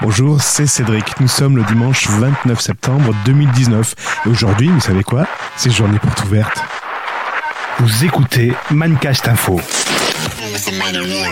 Bonjour, 0.00 0.40
c'est 0.40 0.68
Cédric. 0.68 1.18
Nous 1.18 1.26
sommes 1.26 1.56
le 1.56 1.64
dimanche 1.64 2.08
29 2.08 2.60
septembre 2.60 3.12
2019. 3.24 3.94
Et 4.26 4.28
aujourd'hui, 4.28 4.68
vous 4.68 4.80
savez 4.80 5.02
quoi? 5.02 5.26
C'est 5.56 5.70
journée 5.70 5.98
porte 5.98 6.22
ouverte. 6.22 6.62
Vous 7.80 8.04
écoutez 8.04 8.52
Mancast 8.70 9.26
Info. 9.26 9.60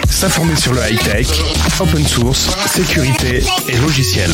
S'informer 0.08 0.54
sur 0.54 0.72
le 0.72 0.80
high-tech, 0.88 1.26
open 1.80 2.06
source, 2.06 2.48
sécurité 2.68 3.42
et 3.68 3.76
logiciel. 3.78 4.30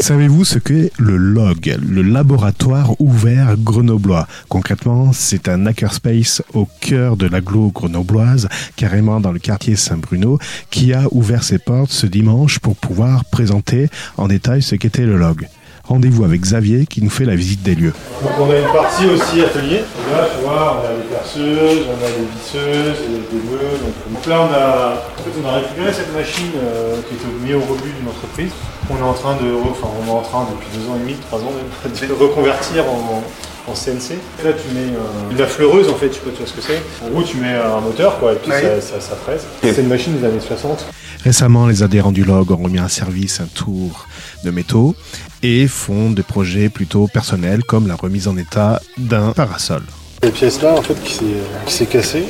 Savez-vous 0.00 0.46
ce 0.46 0.58
qu'est 0.58 0.90
le 0.96 1.18
LOG, 1.18 1.76
le 1.86 2.00
laboratoire 2.00 2.98
ouvert 2.98 3.58
grenoblois? 3.58 4.26
Concrètement, 4.48 5.12
c'est 5.12 5.50
un 5.50 5.66
hackerspace 5.66 6.42
au 6.54 6.66
cœur 6.80 7.18
de 7.18 7.26
l'agglo 7.26 7.72
grenobloise, 7.72 8.48
carrément 8.76 9.20
dans 9.20 9.32
le 9.32 9.38
quartier 9.38 9.76
Saint-Bruno, 9.76 10.38
qui 10.70 10.94
a 10.94 11.02
ouvert 11.10 11.44
ses 11.44 11.58
portes 11.58 11.92
ce 11.92 12.06
dimanche 12.06 12.58
pour 12.58 12.74
pouvoir 12.74 13.26
présenter 13.26 13.90
en 14.16 14.28
détail 14.28 14.62
ce 14.62 14.76
qu'était 14.76 15.04
le 15.04 15.18
LOG. 15.18 15.46
Rendez-vous 15.88 16.24
avec 16.24 16.42
Xavier 16.42 16.84
qui 16.84 17.00
nous 17.02 17.08
fait 17.08 17.24
la 17.24 17.34
visite 17.34 17.62
des 17.62 17.74
lieux. 17.74 17.94
Donc 18.22 18.32
on 18.38 18.50
a 18.50 18.58
une 18.58 18.72
partie 18.72 19.06
aussi 19.06 19.40
atelier. 19.40 19.80
Là, 20.12 20.28
tu 20.36 20.44
vois, 20.44 20.82
on 20.82 20.86
a 20.86 20.92
les 20.92 21.08
perceuses, 21.08 21.86
on 21.88 22.04
a 22.04 22.08
les 22.08 22.28
visseuses, 22.36 22.98
les 23.08 23.38
des 23.38 23.44
meules. 23.48 23.80
Donc, 24.12 24.26
là, 24.26 24.40
on 24.42 24.52
a, 24.52 25.02
en 25.18 25.22
fait, 25.22 25.32
on 25.42 25.48
a 25.48 25.52
récupéré 25.54 25.90
cette 25.90 26.12
machine 26.14 26.52
euh, 26.62 26.96
qui 27.08 27.14
était 27.14 27.24
mise 27.42 27.54
au 27.54 27.72
rebut 27.72 27.88
d'une 27.98 28.08
entreprise. 28.08 28.52
On 28.90 28.98
est 28.98 29.02
en 29.02 29.14
train 29.14 29.36
de, 29.36 29.48
enfin, 29.70 29.88
on 30.02 30.06
est 30.06 30.10
en 30.10 30.20
train 30.20 30.46
depuis 30.52 30.68
deux 30.78 30.90
ans 30.90 30.96
et 30.96 31.00
demi, 31.00 31.14
trois 31.26 31.38
ans 31.40 31.52
même, 31.56 32.08
de 32.08 32.12
reconvertir 32.12 32.84
en, 32.84 33.24
en 33.66 33.72
CNC. 33.72 34.18
Là, 34.44 34.52
tu 34.52 34.68
mets 34.74 34.92
euh, 34.92 35.32
de 35.34 35.38
la 35.38 35.46
fleureuse 35.46 35.88
en 35.88 35.94
fait, 35.94 36.08
je 36.08 36.14
sais 36.14 36.20
pas 36.20 36.30
tu 36.30 36.38
vois 36.42 36.46
ce 36.46 36.52
que 36.52 36.60
c'est. 36.60 36.82
En 37.02 37.08
gros, 37.08 37.22
tu 37.22 37.38
mets 37.38 37.54
un 37.54 37.80
moteur 37.80 38.18
quoi, 38.18 38.32
et 38.32 38.36
puis 38.36 38.50
ça, 38.50 38.80
ça, 38.82 39.00
ça 39.00 39.16
fraise. 39.16 39.44
C'est 39.62 39.80
une 39.80 39.88
machine 39.88 40.18
des 40.18 40.26
années 40.26 40.40
60. 40.40 40.84
Récemment, 41.24 41.66
les 41.66 41.82
adhérents 41.82 42.12
du 42.12 42.24
LOG 42.24 42.52
ont 42.52 42.62
remis 42.62 42.78
un 42.78 42.88
service, 42.88 43.40
un 43.40 43.46
tour 43.46 44.06
de 44.44 44.50
métaux 44.50 44.94
et 45.42 45.66
font 45.66 46.10
des 46.10 46.22
projets 46.22 46.68
plutôt 46.68 47.06
personnels 47.06 47.64
comme 47.64 47.86
la 47.86 47.96
remise 47.96 48.28
en 48.28 48.36
état 48.36 48.80
d'un 48.96 49.32
parasol. 49.32 49.82
Les 50.22 50.30
pièces 50.30 50.62
là 50.62 50.74
en 50.74 50.82
fait 50.82 51.00
qui 51.02 51.18
s'est 51.66 51.86
cassée. 51.86 52.24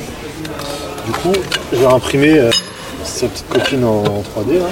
Du 1.05 1.11
coup, 1.11 1.33
j'ai 1.73 1.85
imprimé 1.85 2.37
euh, 2.37 2.51
sa 3.03 3.27
petite 3.27 3.47
copine 3.49 3.83
en, 3.83 4.03
en 4.03 4.21
3D 4.21 4.59
là. 4.59 4.69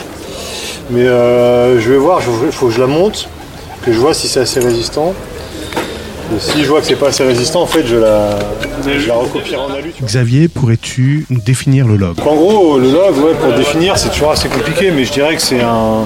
Mais 0.89 1.05
euh, 1.05 1.79
je 1.79 1.91
vais 1.91 1.97
voir, 1.97 2.21
il 2.45 2.51
faut 2.51 2.67
que 2.67 2.73
je 2.73 2.79
la 2.79 2.87
monte, 2.87 3.27
que 3.83 3.91
je 3.91 3.99
vois 3.99 4.13
si 4.13 4.27
c'est 4.27 4.39
assez 4.39 4.59
résistant. 4.59 5.13
Et 6.35 6.39
si 6.39 6.63
je 6.63 6.69
vois 6.69 6.81
que 6.81 6.87
c'est 6.87 6.95
pas 6.95 7.07
assez 7.07 7.23
résistant, 7.23 7.61
en 7.61 7.65
fait, 7.65 7.85
je 7.87 7.95
la, 7.95 8.37
je 8.85 9.07
la 9.07 9.13
recopierai 9.13 9.61
en 9.61 9.73
alu. 9.73 9.93
Xavier, 10.03 10.47
pourrais-tu 10.49 11.25
nous 11.29 11.39
définir 11.39 11.87
le 11.87 11.95
log? 11.95 12.17
En 12.25 12.35
gros, 12.35 12.77
le 12.79 12.91
log, 12.91 13.17
ouais, 13.23 13.33
pour 13.39 13.53
définir, 13.53 13.97
c'est 13.97 14.09
toujours 14.09 14.31
assez 14.31 14.49
compliqué, 14.49 14.91
mais 14.91 15.05
je 15.05 15.11
dirais 15.13 15.35
que 15.35 15.41
c'est 15.41 15.61
un, 15.61 16.05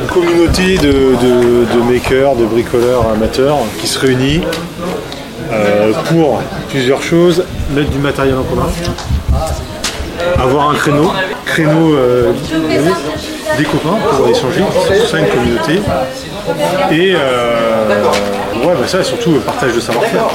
une 0.00 0.06
communauté 0.08 0.78
de, 0.78 0.92
de- 0.92 1.66
de 1.74 1.92
makers, 1.92 2.36
de 2.36 2.44
bricoleurs 2.44 3.06
amateurs 3.08 3.58
qui 3.80 3.86
se 3.88 3.98
réunit 3.98 4.40
euh, 5.52 5.92
pour 6.10 6.40
plusieurs 6.70 7.02
choses. 7.02 7.44
Mettre 7.74 7.90
du 7.90 7.98
matériel 7.98 8.36
en 8.36 8.44
commun, 8.44 8.68
avoir 10.38 10.70
un 10.70 10.74
créneau, 10.74 11.10
créneau 11.44 11.94
euh, 11.96 12.32
des 13.56 13.64
copains 13.64 13.98
pour 14.16 14.28
échanger, 14.28 14.62
c'est 14.88 15.06
ça 15.06 15.18
une 15.18 15.28
communauté. 15.28 15.80
Et 16.90 17.14
euh, 17.14 18.02
ouais, 18.64 18.74
bah 18.80 18.86
ça, 18.86 19.02
surtout 19.02 19.32
le 19.32 19.40
partage 19.40 19.74
de 19.74 19.80
savoir-faire. 19.80 20.28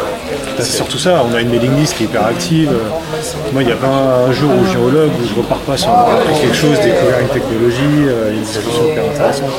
C'est 0.57 0.63
surtout 0.77 0.97
ça, 0.97 1.23
on 1.29 1.33
a 1.35 1.41
une 1.41 1.49
mailing 1.49 1.75
list 1.75 1.95
qui 1.95 2.03
est 2.03 2.05
hyper 2.07 2.25
active. 2.25 2.71
Moi, 3.53 3.63
il 3.63 3.69
y 3.69 3.71
a 3.71 3.75
pas 3.75 3.87
un 4.27 4.31
jour 4.31 4.51
où 4.51 4.65
géologue 4.65 5.11
où 5.21 5.27
je 5.27 5.35
repars 5.35 5.59
pas 5.59 5.77
sans 5.77 5.91
avoir 5.91 6.15
appris 6.15 6.33
quelque 6.41 6.55
chose, 6.55 6.79
découvert 6.79 7.19
une 7.21 7.27
technologie, 7.27 8.05
euh, 8.07 8.33
une 8.33 8.45
solution 8.45 8.87
hyper 8.91 9.05
intéressante. 9.05 9.51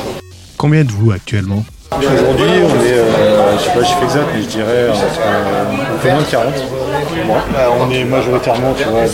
Combien 0.57 0.81
êtes-vous 0.81 1.11
actuellement? 1.11 1.63
Aujourd'hui, 1.91 2.61
on 2.63 2.85
est, 2.85 2.93
euh, 2.93 3.57
je 3.57 3.63
sais 3.63 3.69
pas 3.71 3.79
le 3.79 3.85
chiffre 3.85 4.03
exact, 4.03 4.25
mais 4.33 4.41
je 4.43 4.47
dirais 4.47 4.89
entre, 4.89 5.19
euh, 5.25 5.95
un 5.95 5.97
peu 5.97 6.09
moins 6.09 6.21
de 6.21 6.25
40. 6.25 6.53
Bon, 7.27 7.33
euh, 7.33 7.67
on 7.81 7.91
est 7.91 8.03
majoritairement, 8.05 8.73
tu 8.77 8.83
vois, 8.85 9.01
des- 9.01 9.09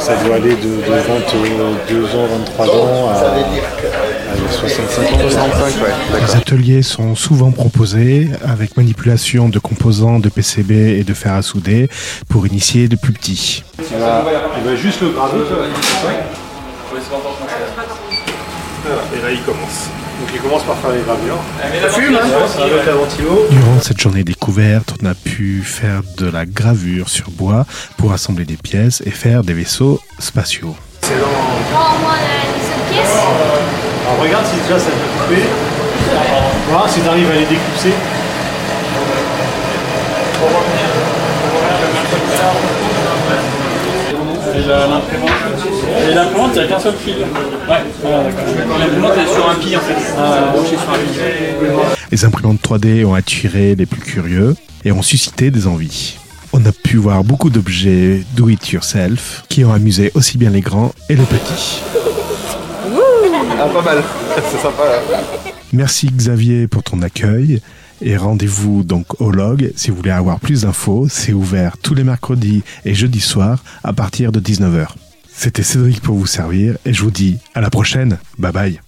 ça 0.00 0.16
doit 0.24 0.36
aller 0.36 0.54
de, 0.56 0.56
de 0.56 0.90
22 0.90 2.04
ans, 2.16 2.26
23 2.56 2.66
ans 2.66 3.08
à, 3.10 3.12
à 3.12 4.50
65 4.50 5.02
ans. 5.12 5.30
65, 5.30 5.82
ouais. 5.82 6.20
Les 6.26 6.36
ateliers 6.36 6.82
sont 6.82 7.14
souvent 7.14 7.50
proposés 7.50 8.28
avec 8.44 8.76
manipulation 8.76 9.48
de 9.50 9.58
composants 9.58 10.18
de 10.18 10.28
PCB 10.30 10.98
et 10.98 11.04
de 11.04 11.14
fer 11.14 11.34
à 11.34 11.42
souder 11.42 11.88
pour 12.28 12.46
initier 12.46 12.88
de 12.88 12.96
plus 12.96 13.12
petits. 13.12 13.62
Il 13.78 13.98
va, 13.98 14.24
il 14.58 14.64
va 14.70 14.74
juste 14.74 15.02
le 15.02 15.10
graver. 15.10 15.38
Et 18.86 19.22
là, 19.22 19.30
il 19.30 19.42
commence. 19.42 19.88
Donc, 20.20 20.28
il 20.34 20.40
commence 20.40 20.62
par 20.64 20.76
faire 20.78 20.90
les 20.90 21.02
gravures. 21.02 21.38
Ça 21.82 21.88
fume, 21.90 22.14
hein 22.16 22.62
Avec 22.62 22.86
la 22.86 22.92
ventilo. 22.92 23.46
Durant 23.50 23.80
cette 23.80 24.00
journée 24.00 24.24
découverte, 24.24 24.94
on 25.02 25.06
a 25.06 25.14
pu 25.14 25.62
faire 25.64 26.02
de 26.16 26.28
la 26.28 26.44
gravure 26.46 27.08
sur 27.08 27.30
bois 27.30 27.66
pour 27.96 28.12
assembler 28.12 28.44
des 28.44 28.56
pièces 28.56 29.02
et 29.06 29.10
faire 29.10 29.42
des 29.44 29.52
vaisseaux 29.54 30.00
spatiaux. 30.18 30.76
C'est 31.02 31.14
dans... 31.18 31.26
Oh, 31.26 31.76
moi, 32.02 32.14
cette 32.60 32.94
pièce 32.94 33.16
Alors, 34.06 34.20
regarde 34.22 34.46
si 34.46 34.60
déjà 34.62 34.78
ça 34.78 34.90
peut 34.90 35.22
couper. 35.34 35.42
Voir 36.68 36.88
si 36.88 37.00
tu 37.00 37.08
arrives 37.08 37.30
à 37.30 37.34
les 37.34 37.40
déclipser. 37.40 37.92
Et 44.54 44.57
la- 44.57 44.57
l'imprimante 44.68 45.30
Et 46.10 46.14
l'imprimante, 46.14 46.50
il 46.54 46.58
n'y 46.58 46.64
a 46.64 46.68
qu'un 46.68 46.80
seul 46.80 46.94
fil. 46.94 47.16
Ouais, 47.16 47.76
voilà, 48.02 48.22
d'accord. 48.24 48.78
L'imprimante 48.78 49.12
est 49.16 49.34
sur 49.34 49.50
un 49.50 49.54
pi 49.54 49.76
en 49.76 49.80
fait. 49.80 49.94
Ah, 50.18 50.52
sur 50.54 50.90
un. 50.90 51.98
Les 52.10 52.24
imprimantes 52.24 52.60
3D 52.62 53.04
ont 53.04 53.14
attiré 53.14 53.74
les 53.74 53.86
plus 53.86 54.00
curieux 54.00 54.56
et 54.84 54.92
ont 54.92 55.02
suscité 55.02 55.50
des 55.50 55.66
envies. 55.66 56.18
On 56.52 56.64
a 56.64 56.72
pu 56.72 56.96
voir 56.96 57.24
beaucoup 57.24 57.50
d'objets 57.50 58.22
do 58.34 58.48
it 58.48 58.70
yourself 58.70 59.44
qui 59.48 59.64
ont 59.64 59.72
amusé 59.72 60.10
aussi 60.14 60.38
bien 60.38 60.50
les 60.50 60.60
grands 60.60 60.92
et 61.08 61.16
les 61.16 61.24
petits. 61.24 61.82
Ah, 63.60 63.66
pas 63.66 63.82
mal. 63.82 64.02
C'est 64.50 64.58
sympa, 64.58 64.84
là. 64.84 65.20
Merci 65.72 66.06
Xavier 66.06 66.66
pour 66.66 66.82
ton 66.82 67.02
accueil 67.02 67.60
et 68.00 68.16
rendez-vous 68.16 68.84
donc 68.84 69.20
au 69.20 69.30
log 69.30 69.72
si 69.76 69.90
vous 69.90 69.96
voulez 69.96 70.10
avoir 70.10 70.40
plus 70.40 70.62
d'infos. 70.62 71.06
C'est 71.08 71.32
ouvert 71.32 71.78
tous 71.78 71.94
les 71.94 72.04
mercredis 72.04 72.62
et 72.84 72.94
jeudis 72.94 73.20
soirs 73.20 73.62
à 73.84 73.92
partir 73.92 74.32
de 74.32 74.40
19h. 74.40 74.88
C'était 75.32 75.62
Cédric 75.62 76.00
pour 76.00 76.16
vous 76.16 76.26
servir 76.26 76.76
et 76.84 76.92
je 76.92 77.02
vous 77.02 77.10
dis 77.10 77.38
à 77.54 77.60
la 77.60 77.70
prochaine. 77.70 78.18
Bye 78.38 78.52
bye. 78.52 78.80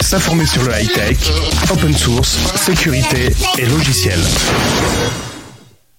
S'informer 0.00 0.46
sur 0.46 0.62
le 0.62 0.72
high-tech, 0.72 1.18
open 1.70 1.94
source, 1.94 2.38
sécurité 2.56 3.28
et 3.58 3.66
logiciel. 3.66 4.18